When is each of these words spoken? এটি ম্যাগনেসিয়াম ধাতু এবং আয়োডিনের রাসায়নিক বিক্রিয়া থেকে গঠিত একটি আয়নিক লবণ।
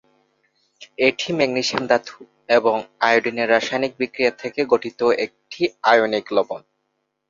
এটি 0.99 1.27
ম্যাগনেসিয়াম 1.37 1.83
ধাতু 1.89 2.15
এবং 2.49 2.75
আয়োডিনের 2.99 3.51
রাসায়নিক 3.51 3.93
বিক্রিয়া 3.99 4.31
থেকে 4.41 4.61
গঠিত 4.71 4.99
একটি 5.25 5.61
আয়নিক 5.83 6.25
লবণ। 6.35 6.61